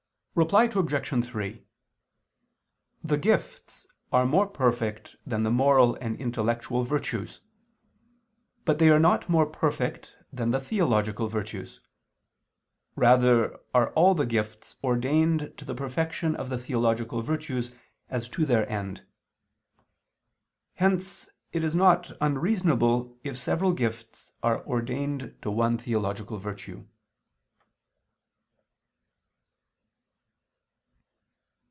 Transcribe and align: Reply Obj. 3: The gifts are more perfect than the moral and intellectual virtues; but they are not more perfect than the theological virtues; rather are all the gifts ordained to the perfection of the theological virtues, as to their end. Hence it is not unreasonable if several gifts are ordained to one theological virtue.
Reply 0.33 0.63
Obj. 0.73 1.25
3: 1.27 1.61
The 3.03 3.17
gifts 3.17 3.85
are 4.13 4.25
more 4.25 4.47
perfect 4.47 5.17
than 5.27 5.43
the 5.43 5.51
moral 5.51 5.95
and 5.99 6.17
intellectual 6.21 6.85
virtues; 6.85 7.41
but 8.63 8.79
they 8.79 8.87
are 8.89 8.97
not 8.97 9.27
more 9.27 9.45
perfect 9.45 10.15
than 10.31 10.51
the 10.51 10.61
theological 10.61 11.27
virtues; 11.27 11.81
rather 12.95 13.59
are 13.73 13.89
all 13.91 14.15
the 14.15 14.25
gifts 14.25 14.77
ordained 14.81 15.53
to 15.57 15.65
the 15.65 15.75
perfection 15.75 16.33
of 16.37 16.47
the 16.47 16.57
theological 16.57 17.21
virtues, 17.21 17.73
as 18.09 18.29
to 18.29 18.45
their 18.45 18.67
end. 18.71 19.03
Hence 20.75 21.27
it 21.51 21.61
is 21.61 21.75
not 21.75 22.13
unreasonable 22.21 23.17
if 23.25 23.37
several 23.37 23.73
gifts 23.73 24.31
are 24.41 24.65
ordained 24.65 25.35
to 25.41 25.51
one 25.51 25.77
theological 25.77 26.37
virtue. 26.37 26.85